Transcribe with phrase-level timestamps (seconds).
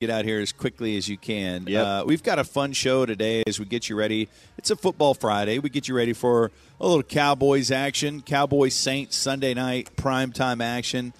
[0.00, 1.64] Get out here as quickly as you can.
[1.66, 1.84] Yep.
[1.84, 4.28] Uh, we've got a fun show today as we get you ready.
[4.56, 5.58] It's a football Friday.
[5.58, 11.14] We get you ready for a little Cowboys action, Cowboys Saints Sunday night primetime action.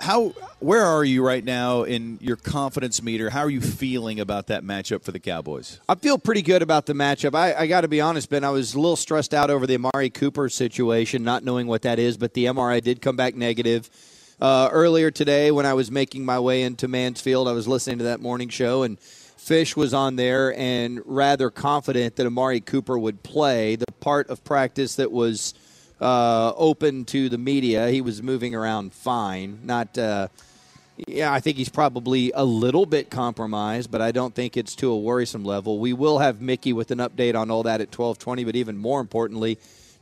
[0.00, 3.30] How where are you right now in your confidence meter?
[3.30, 5.78] How are you feeling about that matchup for the Cowboys?
[5.88, 7.36] I feel pretty good about the matchup.
[7.36, 8.42] I, I got to be honest, Ben.
[8.42, 12.00] I was a little stressed out over the Amari Cooper situation, not knowing what that
[12.00, 13.88] is, but the MRI did come back negative.
[14.40, 18.04] Uh, earlier today, when I was making my way into Mansfield, I was listening to
[18.04, 23.24] that morning show, and Fish was on there and rather confident that Amari Cooper would
[23.24, 23.74] play.
[23.74, 25.54] The part of practice that was
[26.00, 29.60] uh, open to the media, he was moving around fine.
[29.64, 29.98] Not.
[29.98, 30.28] Uh,
[31.06, 34.90] yeah, I think he's probably a little bit compromised, but I don't think it's to
[34.90, 35.78] a worrisome level.
[35.78, 39.00] We will have Mickey with an update on all that at 12:20, but even more
[39.00, 39.58] importantly,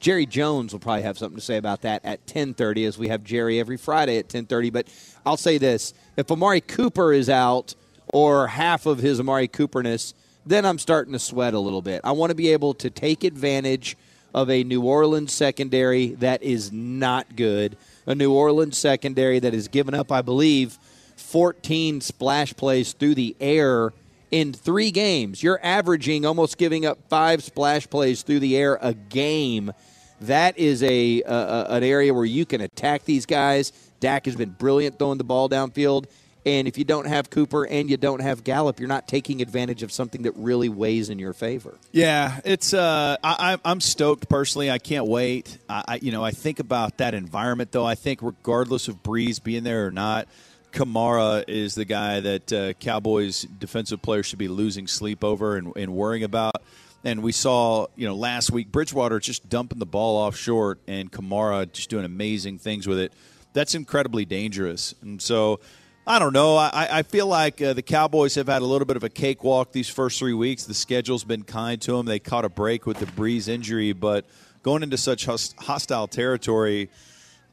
[0.07, 3.25] Jerry Jones will probably have something to say about that at 10:30 as we have
[3.25, 4.87] Jerry every Friday at 10:30, but
[5.27, 7.75] I'll say this, if Amari Cooper is out
[8.13, 10.15] or half of his Amari Cooperness,
[10.47, 12.03] then I'm starting to sweat a little bit.
[12.05, 13.97] I want to be able to take advantage
[14.33, 19.67] of a New Orleans secondary that is not good, a New Orleans secondary that has
[19.67, 20.79] given up, I believe,
[21.17, 23.93] 14 splash plays through the air
[24.31, 25.43] in three games.
[25.43, 29.73] You're averaging almost giving up five splash plays through the air a game.
[30.23, 33.73] That is a, an area where you can attack these guys.
[34.01, 36.07] Dak has been brilliant throwing the ball downfield.
[36.47, 39.83] And if you don't have Cooper and you don't have Gallup, you're not taking advantage
[39.83, 41.77] of something that really weighs in your favor.
[41.91, 42.73] Yeah, it's.
[42.73, 44.71] Uh, I, I'm stoked personally.
[44.71, 45.59] I can't wait.
[45.69, 47.85] I, I, you know, I think about that environment though.
[47.85, 50.29] I think regardless of Brees being there or not,
[50.73, 55.73] Kamara is the guy that uh, Cowboys defensive players should be losing sleep over and,
[55.77, 56.63] and worrying about.
[57.05, 61.11] And we saw, you know, last week Bridgewater just dumping the ball off short, and
[61.11, 63.13] Kamara just doing amazing things with it.
[63.53, 64.95] That's incredibly dangerous.
[65.03, 65.61] And so,
[66.09, 66.57] I don't know.
[66.57, 69.73] I, I feel like uh, the Cowboys have had a little bit of a cakewalk
[69.73, 70.65] these first three weeks.
[70.65, 72.07] The schedule's been kind to them.
[72.07, 74.25] They caught a break with the Brees injury, but
[74.63, 76.91] going into such hostile territory,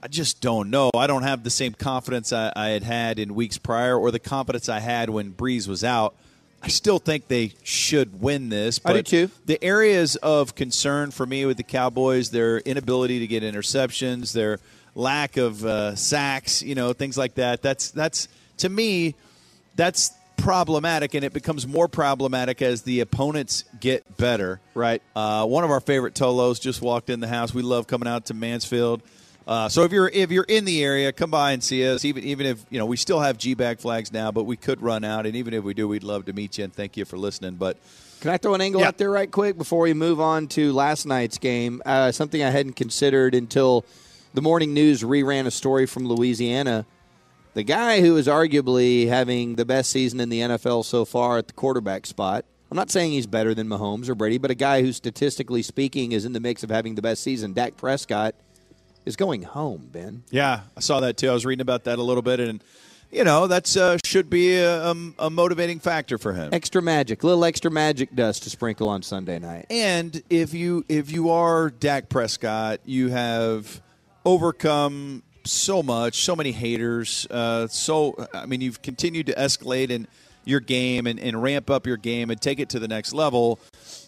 [0.03, 0.91] I just don't know.
[0.95, 4.19] I don't have the same confidence I, I, had had in weeks prior, or the
[4.19, 6.15] confidence I had when Brees was out.
[6.63, 8.79] I still think they should win this.
[8.79, 9.33] But I do too.
[9.45, 14.59] The areas of concern for me with the Cowboys, their inability to get interceptions, their
[14.95, 17.61] lack of uh, sacks, you know, things like that.
[17.61, 19.15] That's that's to me,
[19.75, 24.61] that's problematic, and it becomes more problematic as the opponents get better.
[24.73, 25.01] Right.
[25.15, 27.53] Uh, one of our favorite Tolos just walked in the house.
[27.53, 29.01] We love coming out to Mansfield.
[29.45, 32.05] Uh, so if you're if you're in the area, come by and see us.
[32.05, 34.81] Even even if you know we still have G bag flags now, but we could
[34.81, 35.25] run out.
[35.25, 37.55] And even if we do, we'd love to meet you and thank you for listening.
[37.55, 37.77] But
[38.21, 38.87] can I throw an angle Yeah.
[38.87, 41.81] out there right quick before we move on to last night's game?
[41.85, 43.83] Uh, something I hadn't considered until
[44.33, 46.85] the morning news reran a story from Louisiana.
[47.53, 51.47] The guy who is arguably having the best season in the NFL so far at
[51.47, 52.45] the quarterback spot.
[52.71, 56.13] I'm not saying he's better than Mahomes or Brady, but a guy who statistically speaking
[56.13, 57.53] is in the mix of having the best season.
[57.53, 58.33] Dak Prescott
[59.05, 60.23] is going home, Ben.
[60.29, 61.29] Yeah, I saw that too.
[61.29, 62.63] I was reading about that a little bit, and
[63.11, 66.53] you know that's uh, should be a, um, a motivating factor for him.
[66.53, 69.67] Extra magic, little extra magic dust to sprinkle on Sunday night.
[69.69, 73.81] And if you if you are Dak Prescott, you have
[74.25, 77.27] overcome so much, so many haters.
[77.29, 80.07] Uh, so I mean, you've continued to escalate in
[80.45, 83.59] your game and, and ramp up your game and take it to the next level.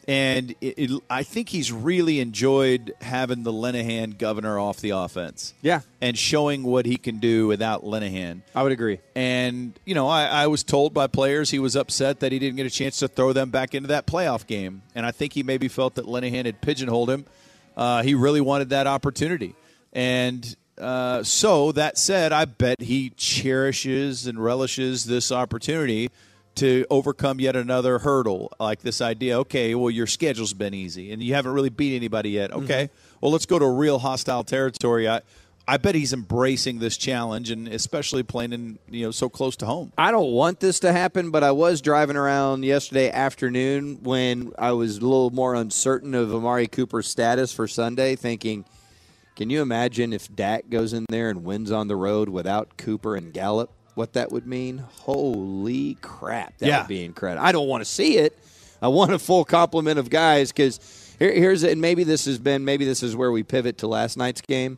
[0.07, 5.53] And it, it, I think he's really enjoyed having the Linehan governor off the offense.
[5.62, 5.81] Yeah.
[6.00, 8.41] And showing what he can do without Linehan.
[8.53, 9.00] I would agree.
[9.16, 12.57] And, you know, I, I was told by players he was upset that he didn't
[12.57, 14.83] get a chance to throw them back into that playoff game.
[14.94, 17.25] And I think he maybe felt that Linehan had pigeonholed him.
[17.75, 19.56] Uh, he really wanted that opportunity.
[19.92, 26.12] And uh, so, that said, I bet he cherishes and relishes this opportunity
[26.56, 31.22] to overcome yet another hurdle like this idea okay well your schedule's been easy and
[31.22, 32.52] you haven't really beat anybody yet.
[32.52, 32.63] Mm-hmm.
[32.63, 32.90] Okay
[33.22, 35.07] well let's go to a real hostile territory.
[35.07, 35.22] I
[35.68, 39.66] i bet he's embracing this challenge and especially playing in you know so close to
[39.66, 39.92] home.
[39.98, 44.72] I don't want this to happen, but I was driving around yesterday afternoon when I
[44.74, 48.66] was a little more uncertain of Amari Cooper's status for Sunday, thinking,
[49.36, 53.16] can you imagine if Dak goes in there and wins on the road without Cooper
[53.16, 53.69] and Gallup?
[53.95, 56.80] What that would mean, holy crap, that Yeah.
[56.81, 57.45] would be incredible.
[57.45, 58.38] I don't want to see it.
[58.81, 60.80] I want a full complement of guys because
[61.18, 63.88] here, here's it, and maybe this has been maybe this is where we pivot to
[63.88, 64.77] last night's game.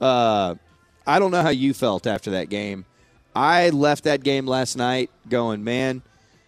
[0.00, 0.54] Uh,
[1.06, 2.84] I don't know how you felt after that game.
[3.34, 6.02] I left that game last night going, man,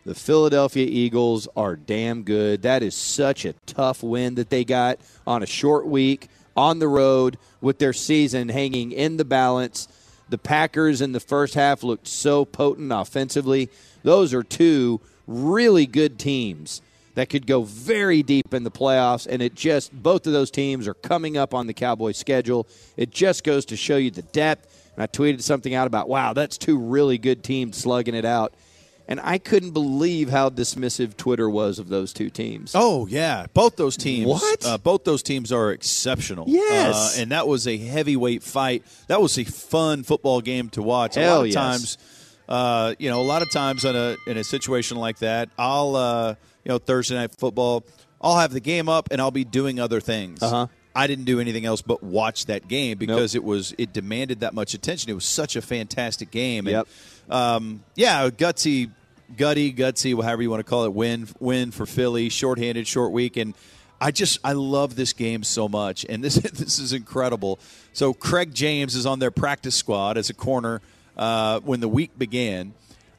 [0.05, 2.62] the Philadelphia Eagles are damn good.
[2.62, 6.88] That is such a tough win that they got on a short week on the
[6.88, 9.88] road with their season hanging in the balance.
[10.32, 13.69] The Packers in the first half looked so potent offensively.
[14.02, 16.81] Those are two really good teams
[17.17, 19.26] that could go very deep in the playoffs.
[19.26, 22.67] And it just, both of those teams are coming up on the Cowboys schedule.
[22.96, 24.90] It just goes to show you the depth.
[24.94, 28.55] And I tweeted something out about, wow, that's two really good teams slugging it out.
[29.08, 32.72] And I couldn't believe how dismissive Twitter was of those two teams.
[32.75, 34.26] Oh yeah, both those teams.
[34.28, 34.64] What?
[34.64, 36.44] Uh, both those teams are exceptional.
[36.49, 37.19] Yes.
[37.19, 38.84] uh, and that was a heavyweight fight.
[39.08, 41.16] That was a fun football game to watch.
[41.16, 41.54] a Hell lot of yes.
[41.54, 41.99] times,
[42.49, 45.96] uh, you know, a lot of times in a in a situation like that, I'll
[45.96, 46.34] uh,
[46.64, 47.84] you know Thursday night football,
[48.20, 50.43] I'll have the game up and I'll be doing other things.
[50.43, 50.69] Uh-huh.
[50.94, 54.54] I didn't do anything else but watch that game because it was it demanded that
[54.54, 55.10] much attention.
[55.10, 56.66] It was such a fantastic game.
[56.66, 56.88] And, Yep.
[57.29, 58.91] Um, yeah, gutsy,
[59.37, 63.37] gutty, gutsy, however you want to call it, win, win for Philly, shorthanded, short week,
[63.37, 63.55] and
[64.03, 67.61] I just I love this game so much, and this this is incredible.
[67.93, 70.81] So Craig James is on their practice squad as a corner
[71.17, 72.75] uh, when the week began.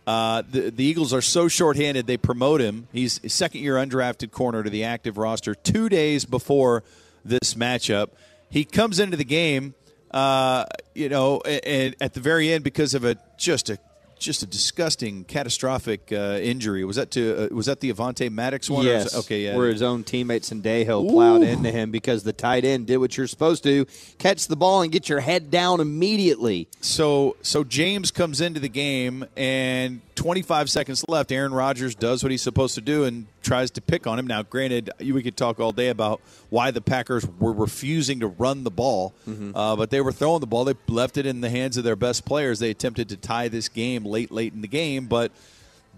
[0.06, 2.90] Uh, the, the Eagles are so shorthanded they promote him.
[2.92, 6.84] He's a second year undrafted corner to the active roster two days before
[7.24, 8.10] this matchup.
[8.50, 9.76] He comes into the game,
[10.12, 13.80] uh, you know, and at the very end because of a just a
[14.24, 16.84] just a disgusting, catastrophic uh, injury.
[16.86, 18.86] Was that to uh, was that the Avonte Maddox one?
[18.88, 19.16] or was Yes.
[19.16, 19.56] okay, yeah.
[19.56, 23.28] Where his own teammates Sendejo plowed into him because the tight end did what you're
[23.28, 23.86] supposed to
[24.18, 26.68] catch the ball and get your head down immediately.
[26.82, 31.32] So so James comes into the game and 25 seconds left.
[31.32, 34.28] Aaron Rodgers does what he's supposed to do and tries to pick on him.
[34.28, 38.64] Now, granted, we could talk all day about why the Packers were refusing to run
[38.64, 40.66] the ball, uh, but they were throwing the ball.
[40.66, 42.60] They left it in the hands of their best players.
[42.60, 45.32] They attempted to tie this game late, late in the game, but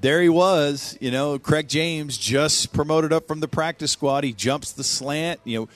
[0.01, 0.97] there he was.
[0.99, 4.23] You know, Craig James just promoted up from the practice squad.
[4.23, 5.39] He jumps the slant.
[5.43, 5.69] You know,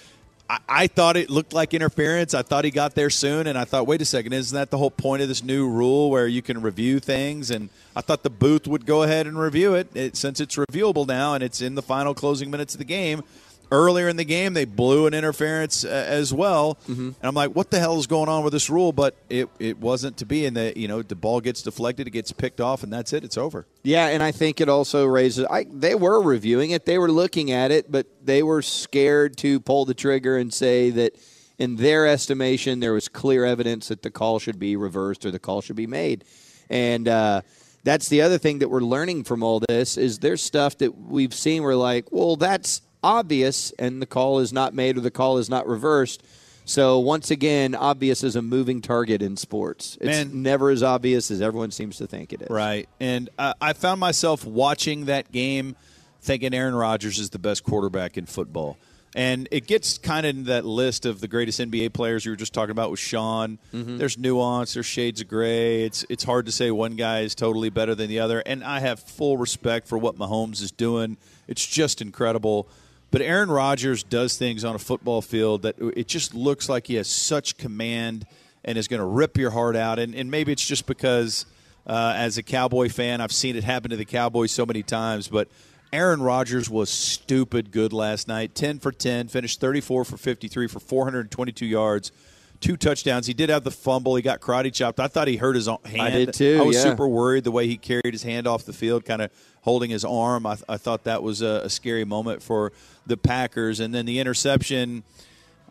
[0.49, 2.33] I, I thought it looked like interference.
[2.33, 4.77] I thought he got there soon, and I thought, wait a second, isn't that the
[4.77, 7.51] whole point of this new rule where you can review things?
[7.51, 11.07] And I thought the booth would go ahead and review it, it since it's reviewable
[11.07, 13.23] now and it's in the final closing minutes of the game.
[13.71, 17.69] Earlier in the game, they blew an interference uh, as well, and I'm like, "What
[17.69, 20.57] the hell is going on with this rule?" But it, it wasn't to be, and
[20.57, 23.23] the you know the ball gets deflected, it gets picked off, and that's it.
[23.23, 23.67] It's over.
[23.83, 25.45] Yeah, and I think it also raises.
[25.45, 29.59] I, they were reviewing it, they were looking at it, but they were scared to
[29.59, 31.15] pull the trigger and say that,
[31.59, 35.39] in their estimation, there was clear evidence that the call should be reversed or the
[35.39, 36.23] call should be made.
[36.69, 37.41] And uh,
[37.83, 41.33] that's the other thing that we're learning from all this is there's stuff that we've
[41.33, 41.63] seen.
[41.63, 45.49] We're like, well, that's obvious, and the call is not made or the call is
[45.49, 46.23] not reversed.
[46.65, 49.97] So once again, obvious is a moving target in sports.
[49.99, 50.43] It's Man.
[50.43, 52.49] never as obvious as everyone seems to think it is.
[52.49, 52.87] Right.
[52.99, 55.75] And uh, I found myself watching that game
[56.21, 58.77] thinking Aaron Rodgers is the best quarterback in football.
[59.15, 62.35] And it gets kind of in that list of the greatest NBA players you were
[62.35, 63.57] just talking about with Sean.
[63.73, 65.83] There's nuance, there's shades of gray.
[65.83, 68.43] It's it's hard to say one guy is totally better than the other.
[68.45, 71.17] And I have full respect for what Mahomes is doing.
[71.47, 72.67] It's just incredible.
[73.11, 76.95] But Aaron Rodgers does things on a football field that it just looks like he
[76.95, 78.25] has such command
[78.63, 79.99] and is going to rip your heart out.
[79.99, 81.45] And, and maybe it's just because
[81.87, 85.27] uh, as a Cowboy fan, I've seen it happen to the Cowboys so many times.
[85.27, 85.47] But
[85.91, 90.79] Aaron Rodgers was stupid good last night 10 for 10, finished 34 for 53 for
[90.79, 92.11] 422 yards.
[92.59, 93.25] Two touchdowns.
[93.25, 94.15] He did have the fumble.
[94.15, 94.99] He got karate chopped.
[94.99, 96.83] I thought he hurt his o- I did too, I was yeah.
[96.83, 100.03] super worried the way he carried his hand off the field, kind of holding his
[100.03, 100.45] arm.
[100.45, 102.73] I, I thought that was a, a scary moment for
[103.07, 103.79] the Packers.
[103.79, 105.03] And then the interception.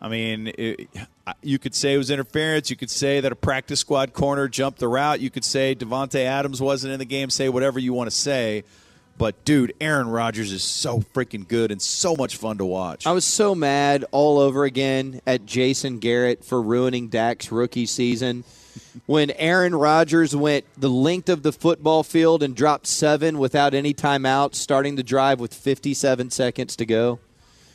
[0.01, 0.89] I mean, it,
[1.43, 2.69] you could say it was interference.
[2.69, 5.19] You could say that a practice squad corner jumped the route.
[5.19, 7.29] You could say Davante Adams wasn't in the game.
[7.29, 8.63] Say whatever you want to say.
[9.19, 13.05] But dude, Aaron Rodgers is so freaking good and so much fun to watch.
[13.05, 18.45] I was so mad all over again at Jason Garrett for ruining Dak's rookie season.
[19.07, 23.93] When Aaron Rodgers went the length of the football field and dropped seven without any
[23.93, 27.19] timeout, starting the drive with 57 seconds to go.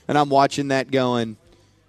[0.08, 1.36] And I'm watching that going,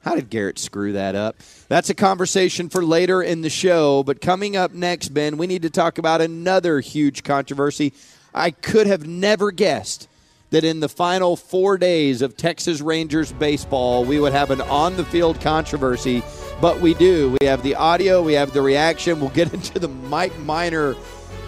[0.01, 1.37] how did Garrett screw that up?
[1.69, 4.03] That's a conversation for later in the show.
[4.03, 7.93] But coming up next, Ben, we need to talk about another huge controversy.
[8.35, 10.09] I could have never guessed
[10.49, 14.97] that in the final four days of Texas Rangers baseball, we would have an on
[14.97, 16.21] the field controversy,
[16.59, 17.37] but we do.
[17.39, 19.21] We have the audio, we have the reaction.
[19.21, 20.95] We'll get into the Mike Minor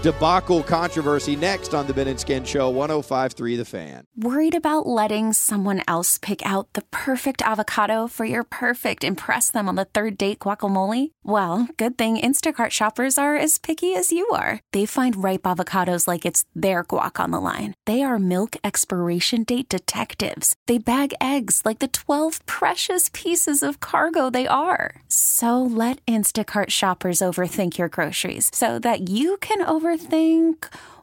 [0.08, 4.06] debacle controversy next on the Ben and Skin Show, 1053 The Fan.
[4.16, 9.68] Worried about letting someone else pick out the perfect avocado for your perfect impress them
[9.68, 11.12] on the third date guacamole?
[11.26, 14.62] Well, good thing Instacart shoppers are as picky as you are.
[14.72, 17.74] They find ripe avocados like it's their guac on the line.
[17.86, 20.56] They are milk expiration date detectives.
[20.68, 25.02] They bag eggs like the 12 precious pieces of cargo they are.
[25.10, 29.97] So let Instacart shoppers overthink your groceries so that you can overthink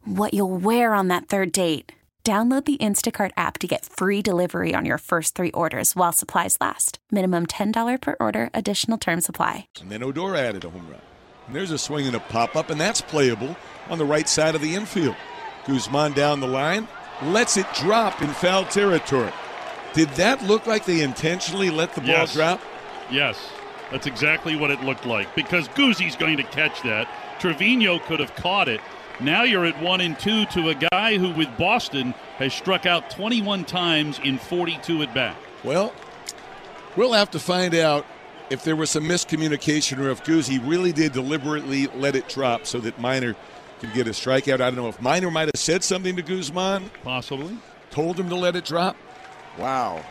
[0.05, 1.93] what you'll wear on that third date.
[2.25, 6.57] Download the Instacart app to get free delivery on your first three orders while supplies
[6.59, 6.99] last.
[7.11, 9.69] Minimum $10 per order, additional term supply.
[9.83, 11.03] And then Odor added a home run.
[11.47, 13.55] And there's a swing and a pop up, and that's playable
[13.91, 15.17] on the right side of the infield.
[15.67, 16.89] Guzman down the line,
[17.25, 19.33] lets it drop in foul territory.
[19.93, 22.33] Did that look like they intentionally let the ball Yes.
[22.33, 22.61] drop?
[23.11, 23.37] Yes,
[23.91, 27.07] that's exactly what it looked like because Guzzi's going to catch that.
[27.45, 28.81] Trevino could have caught it.
[29.21, 33.11] Now you're at one and two to a guy who, with Boston, has struck out
[33.11, 35.37] 21 times in 42 at bat.
[35.63, 35.93] Well,
[36.97, 38.07] we'll have to find out
[38.49, 42.79] if there was some miscommunication or if Guzzi really did deliberately let it drop so
[42.81, 43.37] that Minor
[43.79, 44.55] could get a strikeout.
[44.63, 47.59] I don't know if Minor might have said something to Guzman, Possibly.
[47.91, 48.97] told him to let it drop.
[49.59, 50.03] Wow.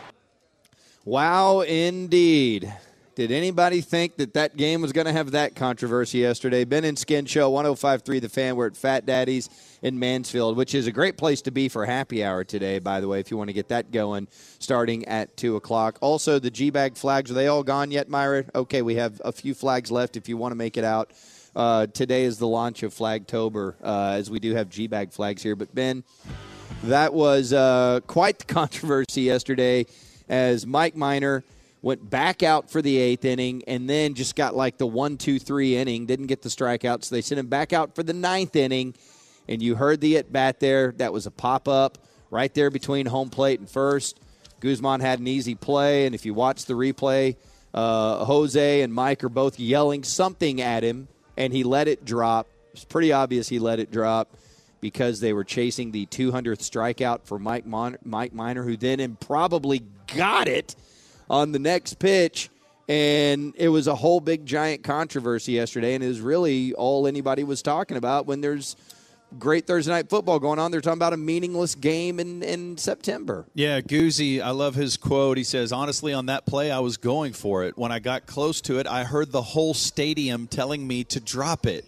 [1.04, 2.72] Wow, indeed.
[3.14, 6.64] Did anybody think that that game was going to have that controversy yesterday?
[6.64, 8.56] Ben and Skin Show, 1053 The Fan.
[8.56, 9.48] We're at Fat Daddy's
[9.82, 13.06] in Mansfield, which is a great place to be for happy hour today, by the
[13.06, 14.26] way, if you want to get that going
[14.58, 15.96] starting at 2 o'clock.
[16.00, 18.46] Also, the G Bag flags, are they all gone yet, Myra?
[18.52, 21.12] Okay, we have a few flags left if you want to make it out.
[21.54, 25.40] Uh, today is the launch of Flagtober, uh, as we do have G Bag flags
[25.40, 25.54] here.
[25.54, 26.02] But, Ben,
[26.82, 29.86] that was uh, quite the controversy yesterday
[30.28, 31.44] as Mike Minor
[31.84, 35.38] went back out for the eighth inning and then just got like the one, two,
[35.38, 38.56] three inning, didn't get the strikeout, so they sent him back out for the ninth
[38.56, 38.94] inning.
[39.46, 40.92] And you heard the at bat there.
[40.92, 41.98] That was a pop up
[42.30, 44.18] right there between home plate and first.
[44.60, 47.36] Guzman had an easy play, and if you watch the replay,
[47.74, 52.48] uh, Jose and Mike are both yelling something at him, and he let it drop.
[52.72, 54.34] It's pretty obvious he let it drop
[54.80, 59.82] because they were chasing the 200th strikeout for Mike Mon- Mike Minor, who then improbably
[60.06, 60.74] got it
[61.34, 62.48] on the next pitch.
[62.88, 67.62] And it was a whole big giant controversy yesterday, and is really all anybody was
[67.62, 68.76] talking about when there's
[69.38, 70.70] great Thursday night football going on.
[70.70, 73.46] They're talking about a meaningless game in, in September.
[73.54, 75.38] Yeah, Guzzi, I love his quote.
[75.38, 77.76] He says, Honestly, on that play, I was going for it.
[77.76, 81.66] When I got close to it, I heard the whole stadium telling me to drop
[81.66, 81.86] it.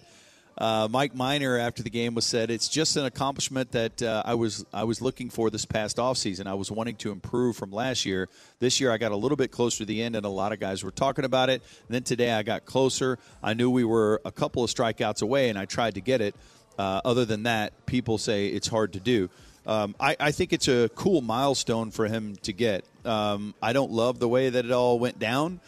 [0.59, 4.35] Uh, Mike Minor, after the game, was said, "It's just an accomplishment that uh, I
[4.35, 6.47] was I was looking for this past offseason.
[6.47, 8.29] I was wanting to improve from last year.
[8.59, 10.61] This year, I got a little bit closer to the end, and a lot of
[10.61, 11.63] guys were talking about it.
[11.89, 13.19] And then today, I got closer.
[13.43, 16.35] I knew we were a couple of strikeouts away, and I tried to get it.
[16.79, 19.29] Uh, other than that, people say it's hard to do.
[19.67, 22.85] Um, I, I think it's a cool milestone for him to get.
[23.05, 25.61] Um, I don't love the way that it all went down,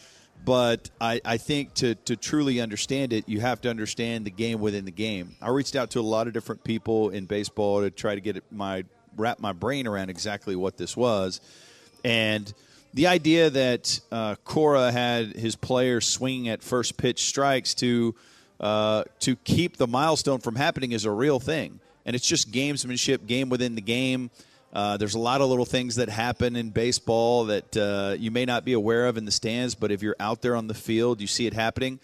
[0.45, 4.61] but I, I think to, to truly understand it, you have to understand the game
[4.61, 5.37] within the game.
[5.43, 8.43] I reached out to a lot of different people in baseball to try to get
[8.53, 8.85] my
[9.17, 11.41] wrap my brain around exactly what this was,
[12.05, 12.53] and
[12.95, 18.15] the idea that uh, Cora had his players swinging at first pitch strikes to
[18.61, 23.27] uh, to keep the milestone from happening is a real thing, and it's just gamesmanship,
[23.27, 24.31] game within the game.
[24.73, 28.45] Uh, there's a lot of little things that happen in baseball that uh, you may
[28.45, 31.21] not be aware of in the stands, but if you're out there on the field,
[31.21, 31.99] you see it happening.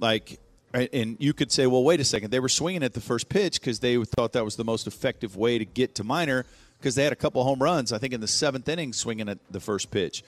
[0.00, 0.38] Like,
[0.74, 3.60] and you could say, well, wait a second, they were swinging at the first pitch
[3.60, 6.44] because they thought that was the most effective way to get to Minor
[6.78, 9.38] because they had a couple home runs, I think, in the seventh inning swinging at
[9.50, 10.22] the first pitch.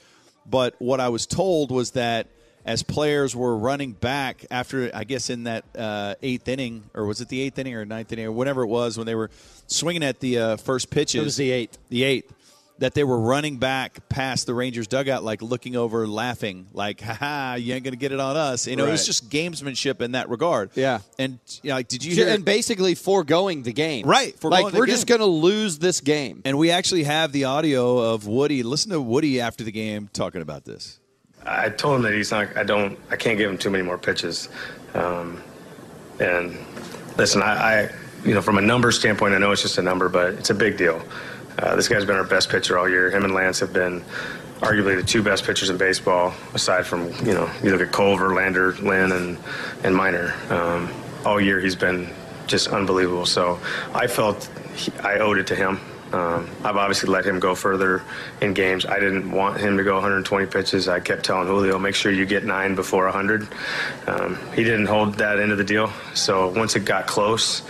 [0.47, 2.28] But what I was told was that
[2.64, 7.21] as players were running back after, I guess, in that uh, eighth inning, or was
[7.21, 9.31] it the eighth inning or ninth inning, or whatever it was, when they were
[9.67, 11.21] swinging at the uh, first pitches.
[11.21, 11.79] It was the eighth.
[11.88, 12.35] The eighth.
[12.79, 17.12] That they were running back past the Rangers dugout, like looking over, laughing, like, "Ha
[17.12, 20.12] ha, you ain't gonna get it on us." You know, it was just gamesmanship in
[20.12, 20.71] that regard.
[20.75, 21.00] Yeah.
[21.19, 22.29] And you know, like, did you hear?
[22.29, 24.07] and basically foregoing the game.
[24.07, 24.95] Right, Like we're game.
[24.95, 26.40] just going to lose this game.
[26.47, 28.62] and we actually have the audio of Woody.
[28.62, 31.00] Listen to Woody after the game talking about this.
[31.47, 32.56] I told him that he's not.
[32.56, 32.99] I don't.
[33.11, 34.49] I can't give him too many more pitches.
[34.94, 35.42] Um,
[36.18, 36.56] and
[37.16, 37.90] listen, I, I,
[38.25, 40.54] you know, from a number standpoint, I know it's just a number, but it's a
[40.54, 41.02] big deal.
[41.59, 43.11] Uh, this guy's been our best pitcher all year.
[43.11, 44.02] Him and Lance have been
[44.61, 48.16] arguably the two best pitchers in baseball, aside from you know you look at Cole,
[48.16, 49.38] Verlander, Lynn, and
[49.85, 50.35] and Minor.
[50.50, 50.90] Um,
[51.25, 52.11] all year he's been
[52.47, 53.26] just unbelievable.
[53.26, 53.59] So
[53.94, 55.80] I felt he, I owed it to him.
[56.12, 58.02] Um, I've obviously let him go further
[58.40, 58.85] in games.
[58.85, 60.88] I didn't want him to go 120 pitches.
[60.88, 63.47] I kept telling Julio, make sure you get nine before 100.
[64.09, 65.93] Um, he didn't hold that end of the deal.
[66.14, 67.62] So once it got close,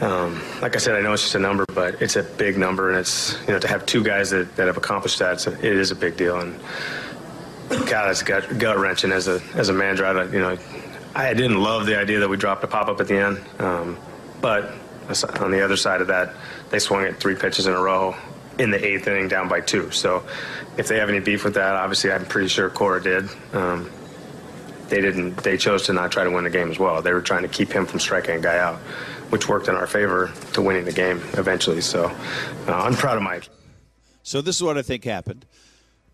[0.00, 2.88] Um, like I said, I know it's just a number, but it's a big number,
[2.88, 5.52] and it's you know to have two guys that, that have accomplished that, it's a,
[5.52, 6.40] it is a big deal.
[6.40, 6.58] And
[7.68, 10.06] God, it's gut, wrenching as a as a manager.
[10.06, 10.56] I, you know,
[11.14, 13.98] I didn't love the idea that we dropped a pop up at the end, um,
[14.40, 14.72] but
[15.40, 16.32] on the other side of that,
[16.70, 18.16] they swung it three pitches in a row
[18.58, 19.90] in the eighth inning, down by two.
[19.90, 20.24] So,
[20.76, 23.28] if they have any beef with that, obviously, I'm pretty sure Cora did.
[23.52, 23.90] Um,
[24.88, 25.36] they didn't.
[25.38, 27.00] They chose to not try to win the game as well.
[27.02, 28.76] They were trying to keep him from striking a guy out,
[29.30, 31.80] which worked in our favor to winning the game eventually.
[31.80, 32.06] So,
[32.66, 33.48] uh, I'm proud of Mike.
[34.22, 35.46] So this is what I think happened.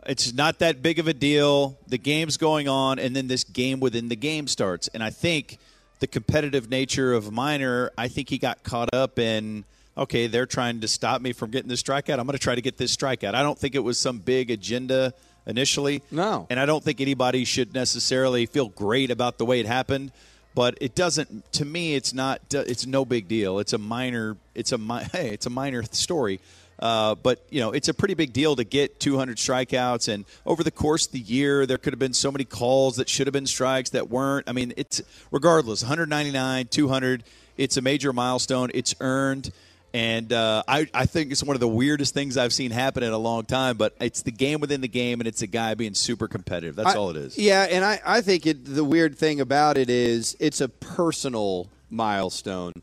[0.06, 1.78] It's not that big of a deal.
[1.88, 4.88] The game's going on, and then this game within the game starts.
[4.88, 5.58] And I think
[5.98, 9.64] the competitive nature of Minor, I think he got caught up in
[9.96, 12.18] okay, they're trying to stop me from getting this strikeout.
[12.18, 13.34] I'm going to try to get this strikeout.
[13.34, 15.14] I don't think it was some big agenda
[15.46, 16.02] initially.
[16.10, 16.46] No.
[16.50, 20.12] And I don't think anybody should necessarily feel great about the way it happened.
[20.54, 21.52] But it doesn't.
[21.52, 22.40] To me, it's not.
[22.50, 23.58] It's no big deal.
[23.58, 24.38] It's a minor.
[24.54, 24.78] It's a
[25.12, 25.28] hey.
[25.28, 26.40] It's a minor story.
[26.78, 30.62] Uh, but you know, it's a pretty big deal to get 200 strikeouts, and over
[30.62, 33.32] the course of the year, there could have been so many calls that should have
[33.32, 34.48] been strikes that weren't.
[34.48, 37.24] I mean, it's regardless, 199, 200.
[37.56, 38.70] It's a major milestone.
[38.74, 39.52] It's earned.
[39.96, 43.14] And uh, I, I think it's one of the weirdest things I've seen happen in
[43.14, 43.78] a long time.
[43.78, 46.76] But it's the game within the game, and it's a guy being super competitive.
[46.76, 47.38] That's I, all it is.
[47.38, 51.70] Yeah, and I, I think it, the weird thing about it is it's a personal
[51.88, 52.74] milestone.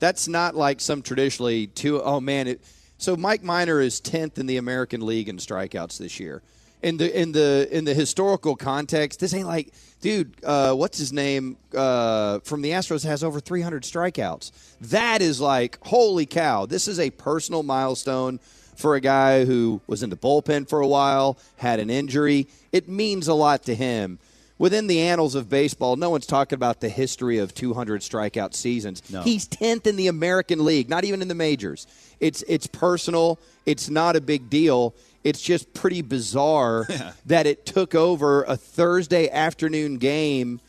[0.00, 2.02] That's not like some traditionally two.
[2.02, 2.60] Oh man, it,
[2.98, 6.42] so Mike Minor is tenth in the American League in strikeouts this year.
[6.86, 11.12] In the in the in the historical context, this ain't like dude, uh, what's his
[11.12, 14.52] name uh, from the Astros has over 300 strikeouts.
[14.82, 18.38] That is like, holy cow, this is a personal milestone
[18.76, 22.46] for a guy who was in the bullpen for a while, had an injury.
[22.70, 24.20] It means a lot to him.
[24.58, 29.02] Within the annals of baseball, no one's talking about the history of 200 strikeout seasons.
[29.10, 29.22] No.
[29.22, 31.86] He's 10th in the American League, not even in the majors.
[32.20, 33.38] It's it's personal.
[33.66, 34.94] It's not a big deal.
[35.26, 37.12] It's just pretty bizarre yeah.
[37.26, 40.60] that it took over a Thursday afternoon game,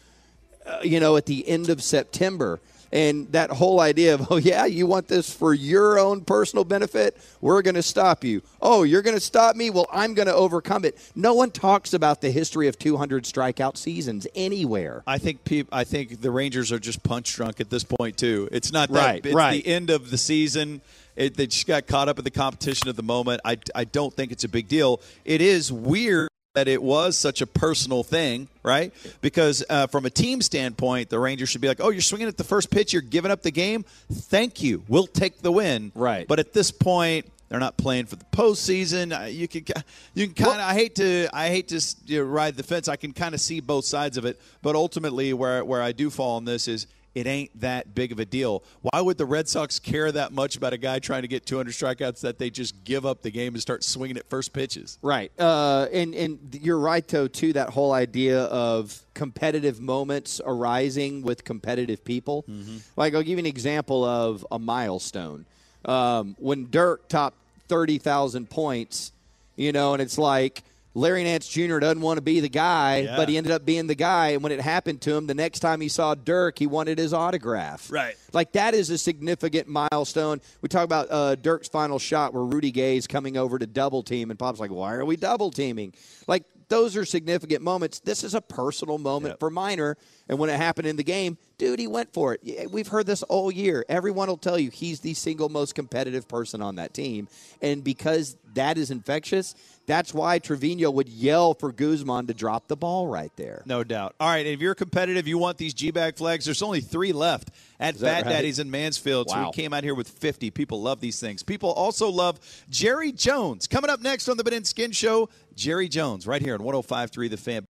[0.65, 2.59] uh, you know, at the end of September.
[2.91, 7.15] And that whole idea of, oh, yeah, you want this for your own personal benefit?
[7.39, 8.41] We're going to stop you.
[8.59, 9.69] Oh, you're going to stop me?
[9.69, 10.97] Well, I'm going to overcome it.
[11.13, 15.03] No one talks about the history of 200 strikeout seasons anywhere.
[15.05, 18.49] I think peop- I think the Rangers are just punch drunk at this point, too.
[18.51, 19.05] It's not that.
[19.05, 19.63] Right, it's right.
[19.63, 20.81] the end of the season.
[21.17, 23.41] It, they just got caught up in the competition at the moment.
[23.43, 25.01] I, I don't think it's a big deal.
[25.25, 28.93] It is weird that it was such a personal thing, right?
[29.21, 32.37] Because uh, from a team standpoint, the Rangers should be like, "Oh, you're swinging at
[32.37, 33.83] the first pitch, you're giving up the game.
[34.11, 36.27] Thank you, we'll take the win." Right.
[36.27, 39.17] But at this point, they're not playing for the postseason.
[39.17, 39.65] Uh, you can
[40.13, 42.87] you can kind of I hate to I hate to you know, ride the fence.
[42.87, 46.09] I can kind of see both sides of it, but ultimately, where where I do
[46.09, 48.61] fall on this is it ain't that big of a deal.
[48.83, 51.71] Why would the Red Sox care that much about a guy trying to get 200
[51.71, 54.99] strikeouts that they just give up the game and start swinging at first pitches?
[55.01, 55.31] Right.
[55.39, 57.53] Uh, and and you're right though too.
[57.53, 62.45] That whole idea of competitive moments arising with competitive people.
[62.47, 62.77] Mm-hmm.
[62.95, 65.47] Like I'll give you an example of a milestone.
[65.85, 69.11] Um, when Dirk topped 30,000 points,
[69.55, 70.61] you know, and it's like
[70.97, 71.77] Larry Nance Jr.
[71.77, 73.15] doesn't want to be the guy, yeah.
[73.15, 74.29] but he ended up being the guy.
[74.29, 77.13] And when it happened to him, the next time he saw Dirk, he wanted his
[77.13, 77.91] autograph.
[77.91, 78.15] Right.
[78.33, 80.41] Like that is a significant milestone.
[80.61, 84.31] We talk about uh, Dirk's final shot where Rudy Gay's coming over to double team,
[84.31, 85.93] and Pop's like, why are we double teaming?
[86.25, 87.99] Like those are significant moments.
[87.99, 89.39] This is a personal moment yep.
[89.39, 89.97] for Minor.
[90.29, 92.71] And when it happened in the game, dude, he went for it.
[92.71, 93.85] We've heard this all year.
[93.87, 97.27] Everyone will tell you he's the single most competitive person on that team.
[97.61, 102.75] And because that is infectious, that's why Trevino would yell for Guzman to drop the
[102.75, 103.63] ball right there.
[103.65, 104.15] No doubt.
[104.19, 106.43] All right, if you're competitive, you want these G bag flags.
[106.43, 108.31] There's only three left at Fat right?
[108.31, 109.27] Daddy's in Mansfield.
[109.29, 109.35] Wow.
[109.35, 110.51] So we came out here with 50.
[110.51, 111.41] People love these things.
[111.41, 113.67] People also love Jerry Jones.
[113.67, 117.29] Coming up next on the Ben and Skin Show, Jerry Jones, right here on 105.3
[117.29, 117.65] The Fan.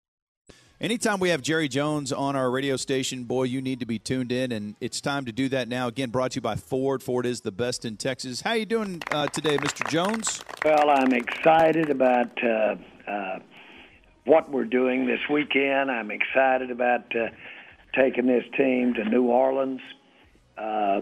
[0.78, 4.30] Anytime we have Jerry Jones on our radio station, boy, you need to be tuned
[4.30, 5.88] in, and it's time to do that now.
[5.88, 7.02] Again, brought to you by Ford.
[7.02, 8.42] Ford is the best in Texas.
[8.42, 9.88] How are you doing uh, today, Mr.
[9.88, 10.44] Jones?
[10.62, 12.76] Well, I'm excited about uh,
[13.10, 13.38] uh,
[14.26, 15.90] what we're doing this weekend.
[15.90, 17.28] I'm excited about uh,
[17.94, 19.80] taking this team to New Orleans.
[20.58, 21.00] Uh,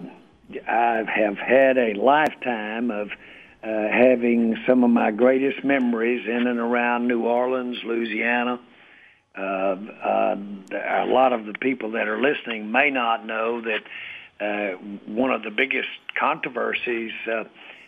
[0.69, 3.09] I have had a lifetime of
[3.65, 8.61] uh, having some of my greatest memories in and around New Orleans, Louisiana
[9.37, 10.37] uh, uh,
[10.73, 13.83] a lot of the people that are listening may not know that
[14.41, 17.45] uh, one of the biggest controversies uh,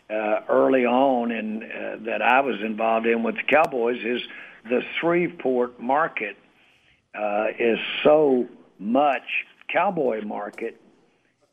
[0.08, 4.22] uh, early on in, uh, that I was involved in with the Cowboys is
[4.64, 6.36] the Shreveport market
[7.14, 8.46] uh, is so
[8.78, 10.80] much cowboy market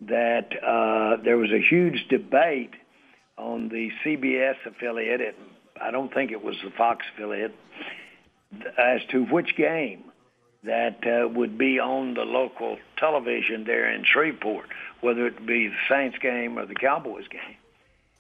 [0.02, 2.74] that uh, there was a huge debate
[3.38, 5.22] on the CBS affiliate.
[5.22, 5.36] It,
[5.82, 7.56] I don't think it was the Fox affiliate
[8.78, 10.04] as to which game
[10.64, 14.68] that uh, would be on the local television there in Shreveport,
[15.02, 17.58] whether it be the Saints game or the Cowboys game.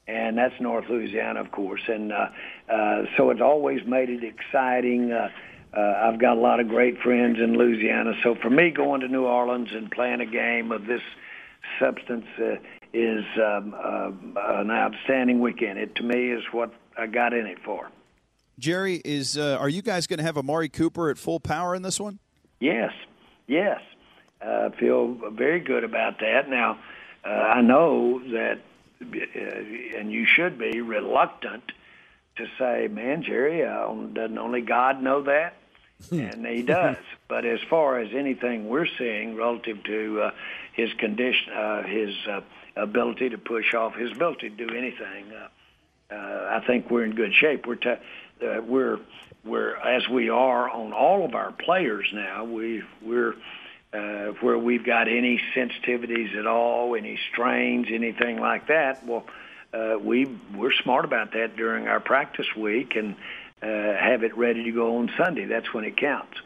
[0.08, 1.82] And that's North Louisiana, of course.
[1.88, 2.28] And uh,
[2.70, 5.14] uh, so it's always made it exciting.
[5.14, 5.30] Uh,
[5.76, 8.14] uh, I've got a lot of great friends in Louisiana.
[8.22, 11.02] So for me, going to New Orleans and playing a game of this
[11.80, 12.56] substance uh,
[12.94, 15.80] is um, uh, an outstanding weekend.
[15.80, 17.90] It to me is what I got in it for.
[18.60, 21.82] Jerry, is uh, are you guys going to have Amari Cooper at full power in
[21.82, 22.20] this one?
[22.60, 22.94] Yes,
[23.48, 23.82] yes.
[24.42, 26.50] I uh, feel very good about that.
[26.50, 26.78] Now,
[27.26, 28.60] uh, I know that,
[29.02, 31.64] uh, and you should be reluctant
[32.36, 35.56] to say, "Man, Jerry, uh, doesn't only God know that?"
[36.12, 36.98] and he does.
[37.30, 40.32] But as far as anything we're seeing relative to uh,
[40.74, 42.42] his condition, uh, his uh,
[42.76, 47.16] ability to push off, his ability to do anything, uh, uh, I think we're in
[47.16, 47.66] good shape.
[47.66, 47.96] We're t-
[48.44, 49.00] uh, we're
[49.46, 52.44] we're as we are on all of our players now.
[52.44, 53.36] We we're
[53.94, 59.06] uh, where we've got any sensitivities at all, any strains, anything like that.
[59.06, 59.26] Well,
[59.74, 60.26] uh, we
[60.56, 63.16] we're smart about that during our practice week and
[63.62, 65.46] uh, have it ready to go on Sunday.
[65.46, 66.38] That's when it counts.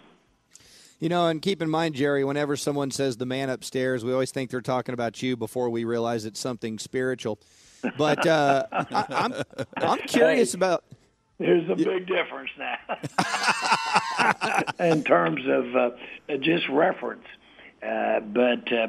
[0.99, 4.31] You know, and keep in mind, Jerry, whenever someone says the man upstairs, we always
[4.31, 7.39] think they're talking about you before we realize it's something spiritual.
[7.97, 9.33] But uh, I, I'm
[9.77, 10.83] I'm curious about.
[11.39, 12.77] There's a big difference now
[14.79, 15.91] in terms of uh,
[16.39, 17.25] just reference.
[17.81, 18.87] Uh, but uh,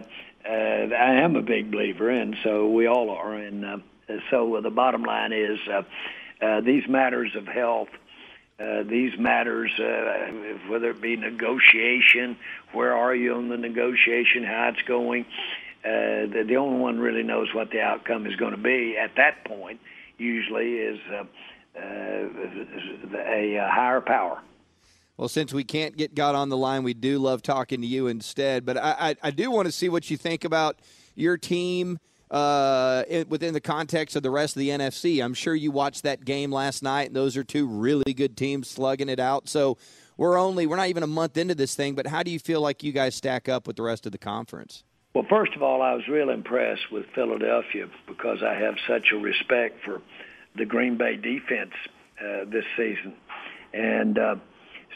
[0.48, 3.34] uh, I am a big believer, and so we all are.
[3.34, 3.78] And uh,
[4.30, 5.82] so the bottom line is uh,
[6.40, 7.88] uh, these matters of health,
[8.58, 10.32] uh, these matters, uh,
[10.68, 12.36] whether it be negotiation,
[12.72, 15.26] where are you on the negotiation, how it's going,
[15.84, 19.14] uh, the, the only one really knows what the outcome is going to be at
[19.16, 19.80] that point,
[20.16, 21.24] usually, is uh, uh,
[21.78, 24.40] a, a higher power.
[25.16, 28.06] Well, since we can't get God on the line, we do love talking to you
[28.06, 28.64] instead.
[28.64, 30.78] But I, I, I do want to see what you think about
[31.16, 31.98] your team
[32.30, 35.22] uh, it, within the context of the rest of the NFC.
[35.22, 38.68] I'm sure you watched that game last night, and those are two really good teams
[38.68, 39.48] slugging it out.
[39.48, 39.76] So
[40.16, 41.94] we're only we're not even a month into this thing.
[41.94, 44.18] But how do you feel like you guys stack up with the rest of the
[44.18, 44.84] conference?
[45.14, 49.16] Well, first of all, I was real impressed with Philadelphia because I have such a
[49.16, 50.00] respect for
[50.58, 51.72] the Green Bay defense
[52.20, 53.14] uh, this season,
[53.72, 54.36] and uh,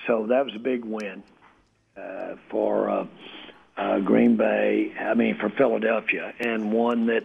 [0.07, 1.23] so that was a big win
[1.97, 3.07] uh, for uh,
[3.77, 4.93] uh, Green Bay.
[4.99, 7.25] I mean, for Philadelphia, and one that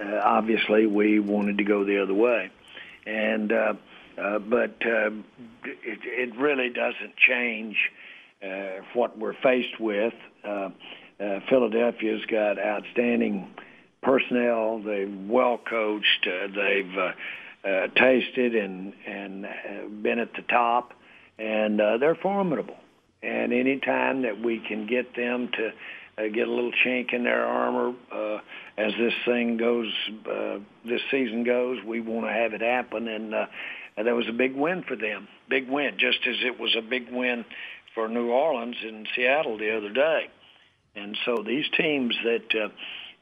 [0.00, 2.50] uh, obviously we wanted to go the other way,
[3.06, 3.74] and uh,
[4.18, 5.10] uh, but uh,
[5.64, 7.76] it, it really doesn't change
[8.42, 10.14] uh, what we're faced with.
[10.44, 10.70] Uh,
[11.18, 13.48] uh, Philadelphia's got outstanding
[14.02, 14.80] personnel.
[14.80, 16.26] They've well coached.
[16.26, 17.12] Uh, they've uh,
[17.66, 20.92] uh, tasted and and uh, been at the top,
[21.38, 22.76] and uh, they're formidable.
[23.22, 25.72] And any time that we can get them to
[26.18, 28.38] uh, get a little chink in their armor uh,
[28.78, 29.92] as this thing goes,
[30.30, 33.08] uh, this season goes, we want to have it happen.
[33.08, 33.46] And uh,
[33.96, 35.26] and that was a big win for them.
[35.48, 37.44] Big win, just as it was a big win
[37.94, 40.28] for New Orleans and Seattle the other day.
[40.94, 42.68] And so these teams that uh,